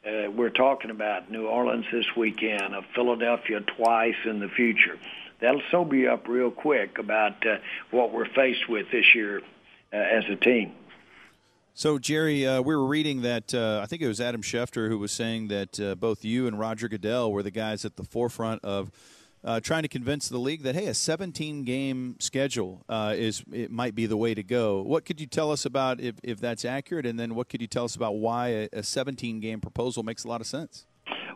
[0.05, 4.99] uh, we're talking about, New Orleans this weekend, of Philadelphia twice in the future,
[5.39, 7.57] that'll sober you up real quick about uh,
[7.91, 9.41] what we're faced with this year
[9.91, 10.71] uh, as a team.
[11.73, 14.97] So, Jerry, uh, we were reading that uh, I think it was Adam Schefter who
[14.97, 18.63] was saying that uh, both you and Roger Goodell were the guys at the forefront
[18.63, 18.91] of
[19.45, 23.71] uh, trying to convince the league that hey, a 17 game schedule uh, is it
[23.71, 24.81] might be the way to go.
[24.81, 27.67] What could you tell us about if, if that's accurate, and then what could you
[27.67, 30.87] tell us about why a, a 17 game proposal makes a lot of sense?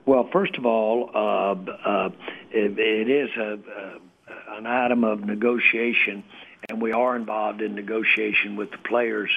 [0.05, 1.53] Well, first of all, uh,
[1.87, 2.09] uh,
[2.51, 6.23] it, it is a, a, an item of negotiation,
[6.67, 9.29] and we are involved in negotiation with the players'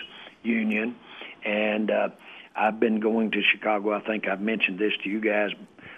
[0.42, 0.96] union.
[1.44, 2.08] And uh,
[2.56, 3.92] I've been going to Chicago.
[3.92, 5.50] I think I've mentioned this to you guys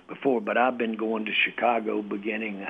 [0.08, 2.66] before, but I've been going to Chicago beginning.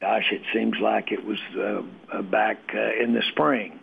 [0.00, 1.82] Gosh, it seems like it was uh,
[2.12, 3.80] uh, back uh, in the spring.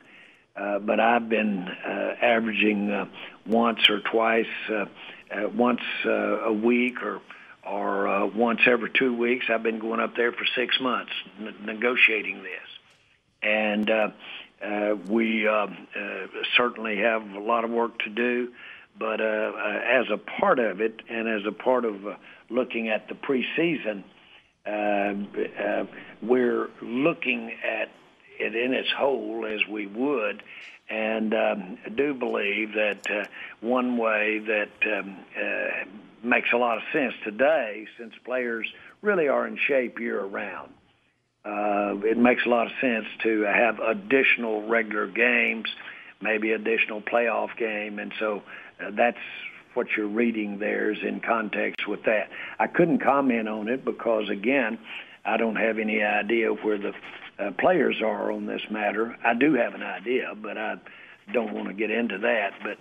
[0.55, 3.05] Uh, but I've been uh, averaging uh,
[3.47, 4.85] once or twice, uh,
[5.31, 7.21] uh, once uh, a week or
[7.63, 9.45] or uh, once every two weeks.
[9.49, 12.69] I've been going up there for six months n- negotiating this,
[13.41, 14.09] and uh,
[14.65, 15.67] uh, we uh, uh,
[16.57, 18.51] certainly have a lot of work to do.
[18.97, 22.15] But uh, uh, as a part of it, and as a part of uh,
[22.51, 24.03] looking at the preseason,
[24.65, 25.85] uh, uh,
[26.21, 27.89] we're looking at
[28.39, 30.43] it in its whole as we would,
[30.89, 33.25] and um, I do believe that uh,
[33.61, 35.85] one way that um, uh,
[36.23, 38.67] makes a lot of sense today since players
[39.01, 40.71] really are in shape year round.
[41.43, 45.67] Uh, it makes a lot of sense to have additional regular games,
[46.21, 48.43] maybe additional playoff game, and so
[48.79, 49.17] uh, that's
[49.73, 52.29] what you're reading there is in context with that.
[52.59, 54.77] I couldn't comment on it because again,
[55.25, 56.93] I don't have any idea where the
[57.39, 59.15] uh, players are on this matter.
[59.23, 60.75] I do have an idea, but I
[61.33, 62.53] don't want to get into that.
[62.63, 62.77] But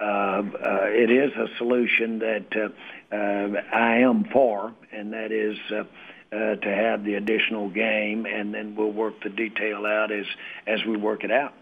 [0.00, 5.58] uh, uh, it is a solution that uh, uh, I am for, and that is
[5.70, 5.84] uh,
[6.32, 10.26] uh, to have the additional game, and then we'll work the detail out as
[10.66, 11.52] as we work it out.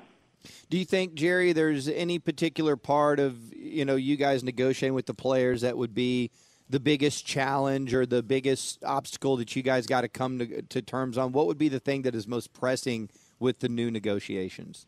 [0.71, 5.07] Do you think, Jerry, there's any particular part of you know you guys negotiating with
[5.07, 6.31] the players that would be
[6.71, 11.17] the biggest challenge or the biggest obstacle that you guys got to come to, terms
[11.17, 11.33] on?
[11.33, 14.87] What would be the thing that is most pressing with the new negotiations?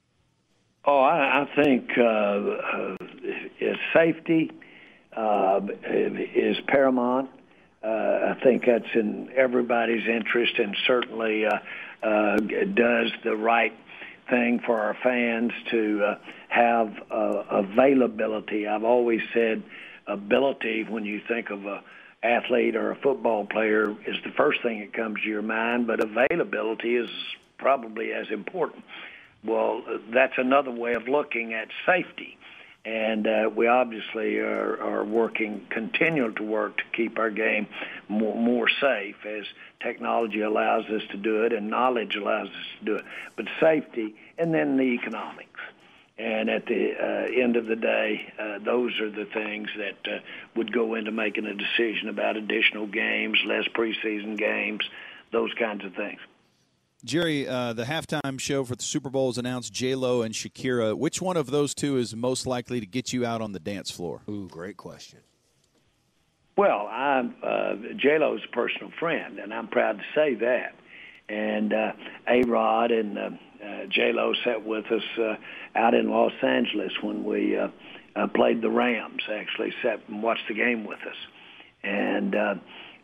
[0.84, 2.96] Oh, I, I think uh, uh,
[3.94, 4.50] safety
[5.16, 7.30] uh, is paramount.
[7.82, 11.58] Uh, I think that's in everybody's interest, and certainly uh,
[12.02, 13.74] uh, does the right
[14.30, 16.14] thing for our fans to uh,
[16.48, 18.66] have uh, availability.
[18.66, 19.62] I've always said
[20.06, 21.82] ability when you think of a
[22.22, 26.00] athlete or a football player is the first thing that comes to your mind, but
[26.00, 27.08] availability is
[27.58, 28.84] probably as important.
[29.44, 32.36] Well, that's another way of looking at safety.
[32.84, 37.66] And uh, we obviously are, are working, continue to work to keep our game
[38.08, 39.44] more, more safe as
[39.82, 43.04] technology allows us to do it and knowledge allows us to do it.
[43.36, 45.60] But safety and then the economics.
[46.16, 50.18] And at the uh, end of the day, uh, those are the things that uh,
[50.54, 54.82] would go into making a decision about additional games, less preseason games,
[55.32, 56.20] those kinds of things.
[57.04, 60.96] Jerry, uh, the halftime show for the Super Bowl is announced J Lo and Shakira.
[60.96, 63.90] Which one of those two is most likely to get you out on the dance
[63.90, 64.20] floor?
[64.28, 65.20] Ooh, great question.
[66.56, 70.74] Well, I'm uh, J Lo's a personal friend, and I'm proud to say that.
[71.28, 71.92] And uh,
[72.28, 73.30] A Rod and uh,
[73.64, 75.36] uh, J Lo sat with us uh,
[75.76, 77.68] out in Los Angeles when we uh,
[78.14, 79.22] uh, played the Rams.
[79.32, 81.16] Actually, sat and watched the game with us,
[81.82, 82.54] and uh,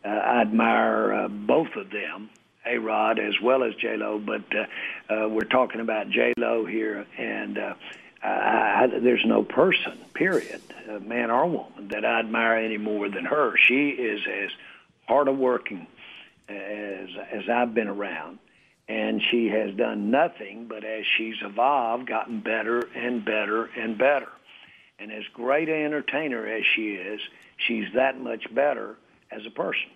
[0.05, 2.29] uh, I admire uh, both of them
[2.67, 6.65] a Rod as well as J Lo, but uh, uh, we're talking about J Lo
[6.65, 7.73] here, and uh,
[8.21, 13.09] I, I, there's no person, period, uh, man or woman, that I admire any more
[13.09, 13.55] than her.
[13.57, 14.49] She is as
[15.07, 15.87] hard of working
[16.49, 18.39] as as I've been around,
[18.87, 24.29] and she has done nothing but as she's evolved, gotten better and better and better.
[24.99, 27.21] And as great an entertainer as she is,
[27.57, 28.95] she's that much better
[29.31, 29.89] as a person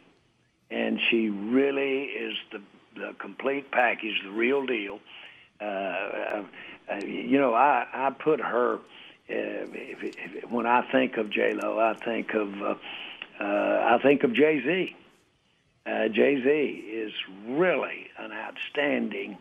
[0.71, 2.61] and she really is the,
[2.95, 4.99] the complete package, the real deal.
[5.59, 6.43] Uh, uh,
[7.05, 8.75] you know, I, I put her.
[8.75, 8.79] Uh,
[9.29, 12.75] if, if, when I think of J Lo, I think of uh,
[13.39, 14.95] uh, I think of Jay Z.
[15.85, 17.11] Uh, Jay Z is
[17.47, 19.37] really an outstanding,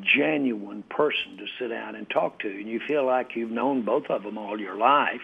[0.00, 4.06] genuine person to sit down and talk to, and you feel like you've known both
[4.06, 5.20] of them all your life.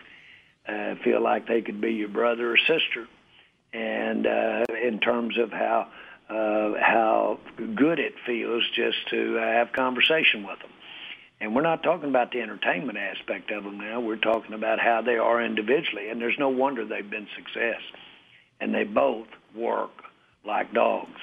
[0.69, 3.09] Uh, feel like they could be your brother or sister
[3.73, 5.89] and uh, in terms of how
[6.29, 7.41] uh, how
[7.75, 10.71] good it feels just to uh, have conversation with them.
[11.41, 14.01] And we're not talking about the entertainment aspect of them now.
[14.01, 17.81] We're talking about how they are individually, and there's no wonder they've been success.
[18.61, 19.91] And they both work
[20.45, 21.19] like dogs.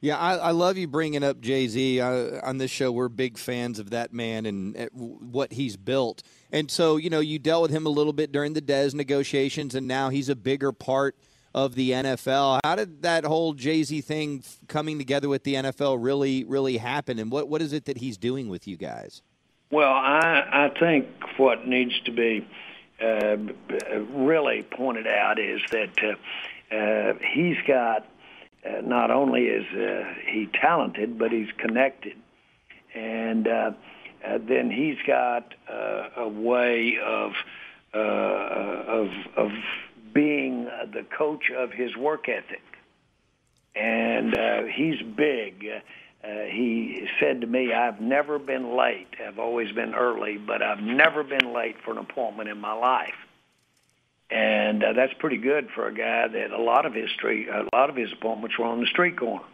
[0.00, 2.92] Yeah, I, I love you bringing up Jay Z on this show.
[2.92, 6.22] We're big fans of that man and uh, what he's built.
[6.52, 9.74] And so, you know, you dealt with him a little bit during the Dez negotiations,
[9.74, 11.16] and now he's a bigger part
[11.64, 12.60] of the NFL.
[12.64, 17.18] How did that whole Jay Z thing coming together with the NFL really, really happen?
[17.18, 19.22] And what, what is it that he's doing with you guys?
[19.70, 22.46] Well, I, I think what needs to be
[23.02, 23.36] uh,
[24.14, 28.06] really pointed out is that uh, uh, he's got
[28.64, 32.16] uh, not only is uh, he talented, but he's connected,
[32.94, 33.70] and uh,
[34.26, 37.32] uh, then he's got uh, a way of
[37.94, 39.50] uh, of of
[40.12, 42.62] being the coach of his work ethic.
[43.74, 45.66] And uh, he's big.
[46.22, 49.14] Uh, he said to me, I've never been late.
[49.24, 53.14] I've always been early, but I've never been late for an appointment in my life.
[54.30, 57.66] And uh, that's pretty good for a guy that a lot of his street, a
[57.74, 59.44] lot of his appointments were on the street corner.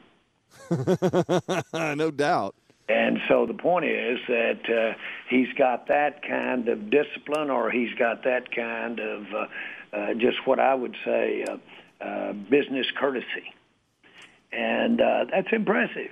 [1.96, 2.54] no doubt.
[2.88, 4.98] And so the point is that uh,
[5.30, 9.46] he's got that kind of discipline, or he's got that kind of uh,
[9.94, 13.54] uh, just what I would say uh, uh, business courtesy.
[14.52, 16.10] And uh, that's impressive.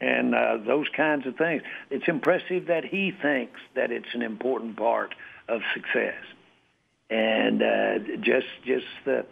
[0.00, 1.62] And uh, those kinds of things.
[1.90, 5.14] It's impressive that he thinks that it's an important part
[5.48, 6.14] of success.
[7.08, 9.24] And uh, just just the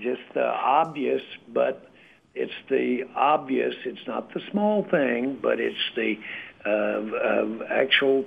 [0.00, 1.90] just the obvious, but
[2.34, 3.74] it's the obvious.
[3.84, 6.18] It's not the small thing, but it's the
[6.64, 8.24] uh, uh, actual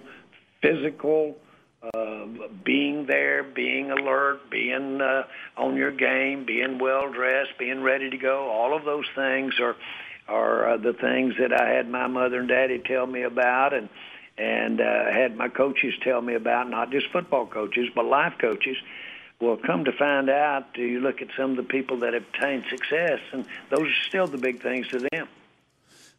[0.62, 1.38] physical
[1.94, 2.26] uh,
[2.64, 5.24] being there, being alert, being uh,
[5.58, 8.50] on your game, being well dressed, being ready to go.
[8.50, 9.76] All of those things are
[10.28, 13.90] are uh, the things that I had my mother and daddy tell me about, and
[14.38, 16.70] and uh, had my coaches tell me about.
[16.70, 18.78] Not just football coaches, but life coaches.
[19.40, 22.64] Well, come to find out, you look at some of the people that have attained
[22.70, 25.28] success, and those are still the big things to them.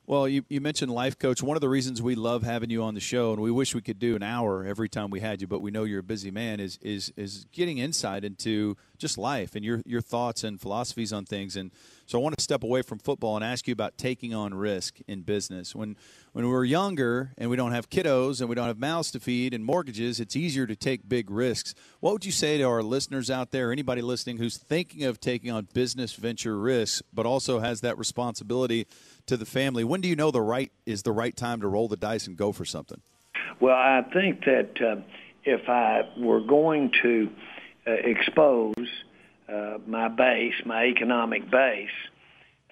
[0.08, 1.42] Well, you, you mentioned life coach.
[1.42, 3.82] One of the reasons we love having you on the show, and we wish we
[3.82, 6.30] could do an hour every time we had you, but we know you're a busy
[6.30, 11.12] man, is is is getting insight into just life and your your thoughts and philosophies
[11.12, 11.56] on things.
[11.56, 11.72] And
[12.06, 14.98] so I want to step away from football and ask you about taking on risk
[15.08, 15.74] in business.
[15.74, 15.96] When
[16.32, 19.54] when we're younger and we don't have kiddos and we don't have mouths to feed
[19.54, 21.74] and mortgages, it's easier to take big risks.
[22.00, 25.50] What would you say to our listeners out there, anybody listening who's thinking of taking
[25.50, 28.86] on business venture risks, but also has that responsibility
[29.26, 29.82] to the family?
[29.82, 32.36] When do you know the right is the right time to roll the dice and
[32.36, 33.00] go for something?
[33.58, 35.00] Well, I think that uh,
[35.44, 37.30] if I were going to
[37.86, 38.74] uh, expose
[39.52, 41.88] uh, my base, my economic base,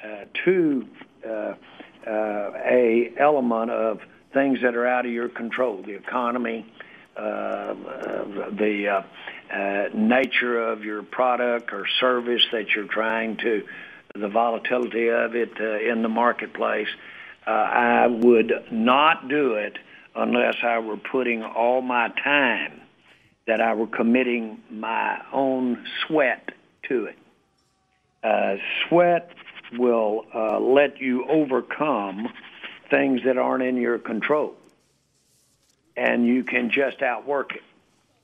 [0.02, 0.86] uh, to
[1.26, 1.54] uh, uh,
[2.06, 4.00] a element of
[4.32, 6.66] things that are out of your control, the economy,
[7.16, 7.74] uh,
[8.50, 9.04] the
[9.94, 13.62] nature of your product or service that you're trying to,
[14.16, 16.88] the volatility of it in the marketplace.
[17.46, 19.78] I would not do it
[20.16, 22.80] unless I were putting all my time,
[23.46, 26.50] that I were committing my own sweat
[26.88, 27.18] to it.
[28.22, 28.56] Uh,
[28.88, 29.30] sweat
[29.76, 32.32] will uh, let you overcome
[32.90, 34.54] things that aren't in your control,
[35.96, 37.62] and you can just outwork it.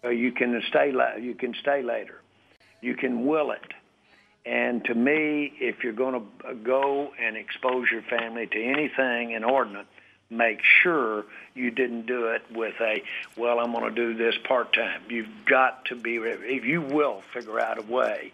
[0.03, 0.93] Uh, you can stay.
[0.93, 2.21] La- you can stay later.
[2.81, 3.73] You can will it.
[4.47, 9.87] And to me, if you're going to go and expose your family to anything inordinate,
[10.31, 13.03] make sure you didn't do it with a,
[13.37, 15.03] well, I'm going to do this part time.
[15.11, 18.33] You've got to be, if you will figure out a way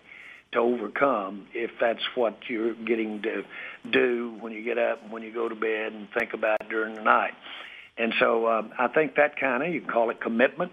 [0.56, 3.44] to overcome if that's what you're getting to
[3.90, 6.94] do when you get up and when you go to bed and think about during
[6.94, 7.34] the night.
[7.98, 10.72] And so um, I think that kind of, you can call it commitment.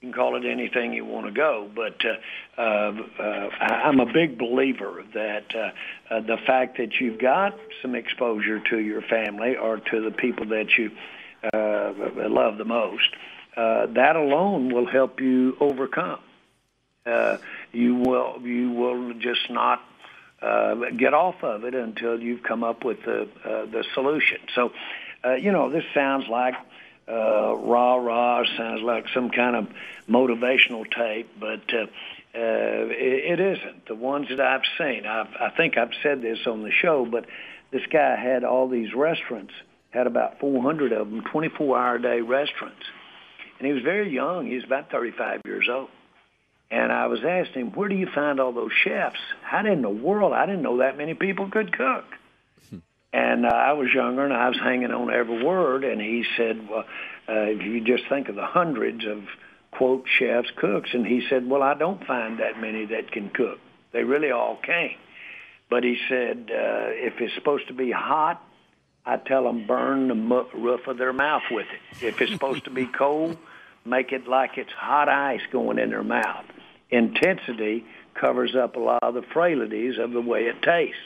[0.00, 4.12] You can call it anything you want to go, but uh, uh, uh, I'm a
[4.12, 9.56] big believer that uh, uh, the fact that you've got some exposure to your family
[9.56, 10.90] or to the people that you
[11.54, 13.08] uh, love the most,
[13.56, 16.20] uh, that alone will help you overcome
[17.06, 17.38] uh,
[17.72, 19.82] you will you will just not
[20.40, 24.38] uh, get off of it until you've come up with the uh, the solution.
[24.54, 24.72] So,
[25.24, 26.54] uh, you know, this sounds like
[27.08, 29.68] uh, rah rah, sounds like some kind of
[30.08, 31.86] motivational tape, but uh,
[32.34, 33.86] uh, it, it isn't.
[33.86, 37.26] The ones that I've seen, I've, I think I've said this on the show, but
[37.70, 39.52] this guy had all these restaurants,
[39.90, 42.84] had about 400 of them, 24-hour day restaurants,
[43.58, 44.46] and he was very young.
[44.46, 45.90] He was about 35 years old
[46.70, 49.20] and I was asking him, where do you find all those chefs?
[49.42, 50.32] How in the world?
[50.32, 52.04] I didn't know that many people could cook.
[52.70, 52.78] Hmm.
[53.12, 55.84] And uh, I was younger, and I was hanging on every word.
[55.84, 56.84] And he said, "Well,
[57.28, 59.24] uh, if you just think of the hundreds of
[59.70, 63.58] quote chefs, cooks," and he said, "Well, I don't find that many that can cook.
[63.92, 64.98] They really all can't."
[65.70, 68.42] But he said, uh, if it's supposed to be hot,
[69.06, 72.04] I tell them burn the roof of their mouth with it.
[72.04, 73.36] If it's supposed to be cold,
[73.84, 76.44] make it like it's hot ice going in their mouth
[76.90, 81.00] intensity covers up a lot of the frailties of the way it tastes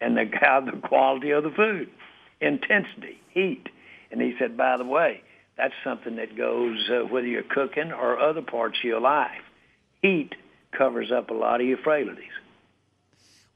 [0.00, 1.90] and the, how the quality of the food.
[2.40, 3.68] Intensity, heat.
[4.10, 5.22] And he said, by the way,
[5.56, 9.42] that's something that goes uh, whether you're cooking or other parts of your life.
[10.02, 10.34] Heat
[10.76, 12.24] covers up a lot of your frailties.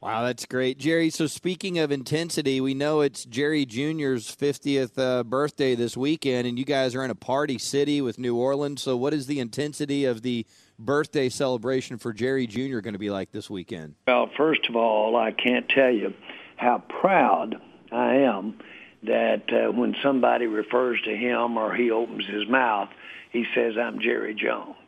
[0.03, 1.11] Wow, that's great, Jerry.
[1.11, 6.59] So speaking of intensity, we know it's Jerry Jr.'s 50th uh, birthday this weekend, and
[6.59, 8.83] you guys are in a party city with New Orleans.
[8.83, 10.45] So, what is the intensity of the
[10.85, 12.81] birthday celebration for Jerry Jr.
[12.81, 13.94] going to be like this weekend?
[14.07, 16.13] Well, first of all, I can't tell you
[16.57, 17.57] how proud
[17.90, 18.59] I am
[19.04, 22.88] that uh, when somebody refers to him or he opens his mouth,
[23.31, 24.77] he says, I'm Jerry Jones.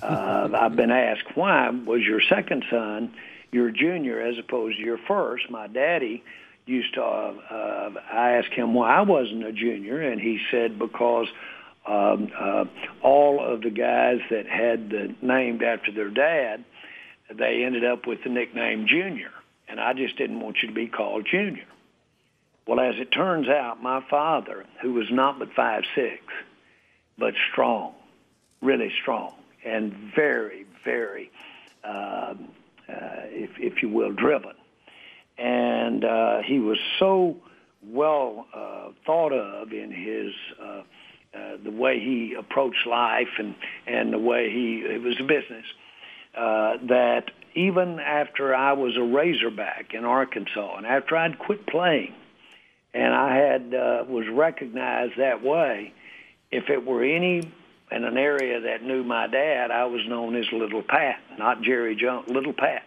[0.00, 3.12] Uh, I've been asked, why was your second son
[3.50, 5.50] your junior as opposed to your first?
[5.50, 6.22] My daddy
[6.64, 10.78] used to, uh, uh, I asked him why I wasn't a junior, and he said,
[10.78, 11.26] because
[11.86, 12.64] um, uh,
[13.02, 16.64] all of the guys that had the named after their dad,
[17.32, 19.30] they ended up with the nickname Junior,
[19.68, 21.66] and I just didn't want you to be called Junior.
[22.66, 26.22] Well, as it turns out, my father, who was not but five six,
[27.18, 27.94] but strong,
[28.60, 31.30] really strong, and very, very
[31.82, 32.34] uh,
[32.88, 34.54] uh, if, if you will, driven.
[35.38, 37.36] And uh, he was so
[37.82, 40.82] well uh, thought of in his uh,
[41.34, 43.54] uh, the way he approached life and
[43.86, 45.64] and the way he it was a business
[46.34, 52.14] uh, that even after I was a Razorback in Arkansas and after I'd quit playing
[52.94, 55.92] and I had uh, was recognized that way,
[56.50, 57.50] if it were any
[57.90, 61.96] in an area that knew my dad, I was known as Little Pat, not Jerry
[61.96, 62.84] Jones, Little Pat.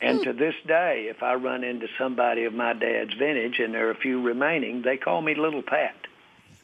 [0.00, 3.86] And to this day, if I run into somebody of my dad's vintage, and there
[3.86, 5.94] are a few remaining, they call me Little Pat.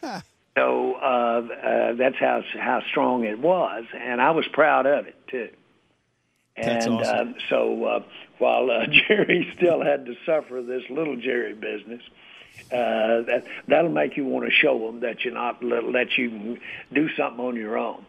[0.57, 5.17] so uh, uh, that's how how strong it was, and I was proud of it
[5.29, 5.51] too.
[6.61, 7.29] That's And awesome.
[7.31, 8.03] uh, so uh,
[8.39, 12.03] while uh, Jerry still had to suffer this little Jerry business,
[12.73, 16.59] uh, that that'll make you want to show them that you're not let, that you
[16.93, 18.05] do something on your own.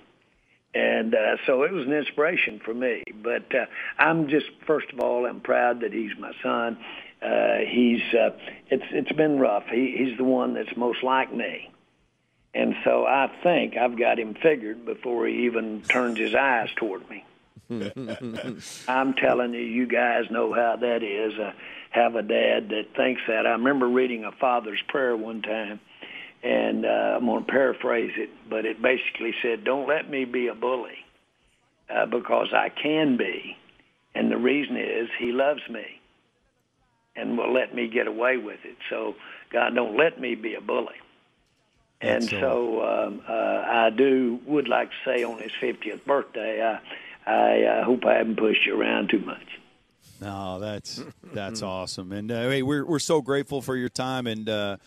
[0.74, 3.04] And uh, so it was an inspiration for me.
[3.24, 3.66] But uh,
[3.98, 6.78] I'm just first of all, I'm proud that he's my son.
[7.22, 8.32] Uh, he's uh,
[8.70, 9.66] it's it's been rough.
[9.72, 11.72] He, he's the one that's most like me.
[12.54, 17.08] And so I think I've got him figured before he even turns his eyes toward
[17.10, 17.24] me.
[18.88, 21.38] I'm telling you, you guys know how that is.
[21.38, 21.52] Uh,
[21.91, 23.45] have a dad that thinks that.
[23.45, 25.80] I remember reading a father's prayer one time,
[26.43, 30.47] and uh, I'm going to paraphrase it, but it basically said, "Don't let me be
[30.47, 30.97] a bully,
[31.89, 33.56] uh, because I can be,
[34.16, 35.86] and the reason is He loves me,
[37.16, 38.78] and will let me get away with it.
[38.89, 39.16] So
[39.52, 40.95] God, don't let me be a bully."
[42.02, 46.80] And so um, uh, I do would like to say on his 50th birthday, I
[47.30, 49.60] I uh, hope I haven't pushed you around too much.
[50.22, 54.47] No, that's that's awesome, and uh, hey, we're we're so grateful for your time, and
[54.47, 54.78] uh,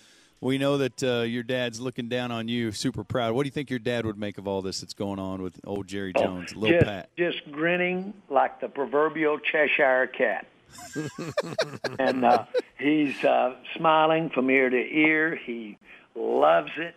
[0.40, 3.34] we know that uh, your dad's looking down on you, super proud.
[3.34, 5.60] What do you think your dad would make of all this that's going on with
[5.64, 7.10] old Jerry Jones, little just, Pat?
[7.16, 10.46] just grinning like the proverbial Cheshire cat.
[11.98, 12.44] and uh,
[12.78, 15.36] he's uh, smiling from ear to ear.
[15.36, 15.78] He
[16.14, 16.94] loves it.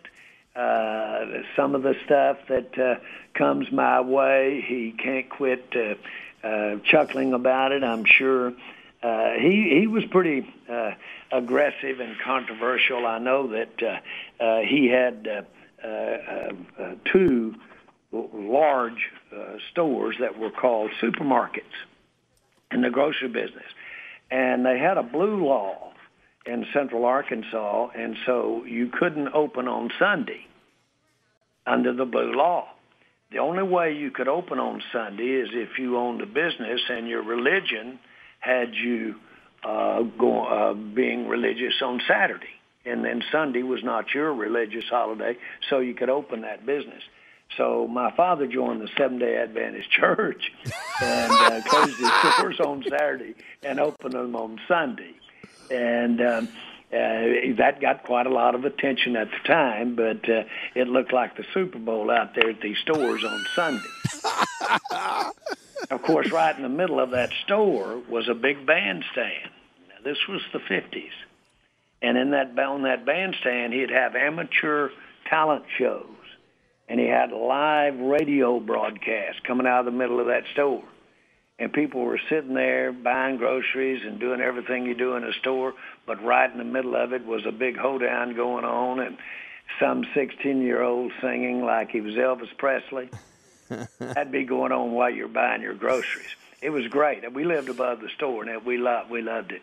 [0.54, 2.94] Uh, some of the stuff that uh,
[3.34, 7.84] comes my way, he can't quit uh, uh, chuckling about it.
[7.84, 8.54] I'm sure
[9.02, 10.92] uh, he he was pretty uh,
[11.30, 13.06] aggressive and controversial.
[13.06, 16.52] I know that uh, uh, he had uh, uh,
[16.82, 17.54] uh, two
[18.12, 21.64] large uh, stores that were called supermarkets
[22.70, 23.66] in the grocery business.
[24.30, 25.92] And they had a blue law
[26.46, 30.46] in central Arkansas, and so you couldn't open on Sunday
[31.66, 32.68] under the blue law.
[33.32, 37.08] The only way you could open on Sunday is if you owned a business and
[37.08, 37.98] your religion
[38.38, 39.16] had you
[39.64, 42.46] uh, go, uh, being religious on Saturday.
[42.84, 45.36] And then Sunday was not your religious holiday,
[45.68, 47.02] so you could open that business.
[47.56, 50.52] So my father joined the Seventh Day Adventist Church
[51.02, 55.14] and uh, closed his doors on Saturday and opened them on Sunday,
[55.70, 56.48] and um,
[56.92, 59.96] uh, that got quite a lot of attention at the time.
[59.96, 60.44] But uh,
[60.74, 65.30] it looked like the Super Bowl out there at these stores on Sunday.
[65.90, 69.50] of course, right in the middle of that store was a big bandstand.
[69.88, 71.10] Now, this was the '50s,
[72.02, 74.90] and in that on that bandstand, he'd have amateur
[75.28, 76.06] talent shows
[76.88, 80.84] and he had live radio broadcasts coming out of the middle of that store.
[81.58, 85.72] And people were sitting there buying groceries and doing everything you do in a store,
[86.06, 89.16] but right in the middle of it was a big hoedown going on and
[89.80, 93.08] some 16-year-old singing like he was Elvis Presley.
[93.98, 96.28] That'd be going on while you're buying your groceries.
[96.60, 97.32] It was great.
[97.32, 99.62] We lived above the store, and we loved, we loved it.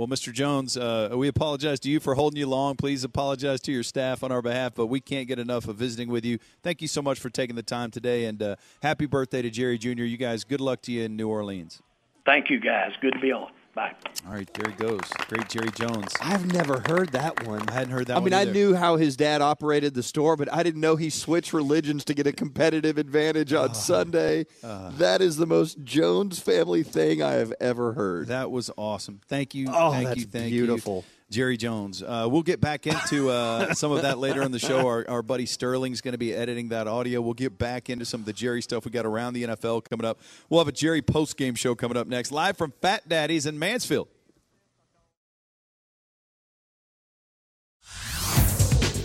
[0.00, 0.32] Well, Mr.
[0.32, 2.74] Jones, uh, we apologize to you for holding you long.
[2.74, 6.08] Please apologize to your staff on our behalf, but we can't get enough of visiting
[6.08, 6.38] with you.
[6.62, 9.76] Thank you so much for taking the time today, and uh, happy birthday to Jerry
[9.76, 10.04] Jr.
[10.04, 11.82] You guys, good luck to you in New Orleans.
[12.24, 12.92] Thank you, guys.
[13.02, 13.50] Good to be on.
[13.80, 13.94] Bye.
[14.26, 15.00] All right, there he goes.
[15.28, 16.14] Great Jerry Jones.
[16.20, 17.66] I've never heard that one.
[17.66, 18.52] I hadn't heard that I mean, one I either.
[18.52, 22.12] knew how his dad operated the store, but I didn't know he switched religions to
[22.12, 23.72] get a competitive advantage on uh-huh.
[23.72, 24.44] Sunday.
[24.62, 24.90] Uh-huh.
[24.98, 28.26] that is the most Jones family thing I have ever heard.
[28.26, 29.22] That was awesome.
[29.28, 29.68] Thank you.
[29.72, 30.26] Oh, thank that's you.
[30.26, 30.96] Thank beautiful.
[30.96, 31.19] you.
[31.30, 32.02] Jerry Jones.
[32.02, 34.86] Uh, we'll get back into uh, some of that later in the show.
[34.86, 37.20] Our, our buddy Sterling's going to be editing that audio.
[37.20, 40.04] We'll get back into some of the Jerry stuff we got around the NFL coming
[40.04, 40.18] up.
[40.48, 43.58] We'll have a Jerry post game show coming up next, live from Fat Daddy's in
[43.58, 44.08] Mansfield.